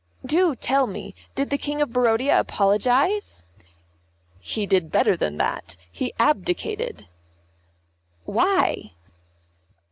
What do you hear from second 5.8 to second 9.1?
he abdicated." "Why?"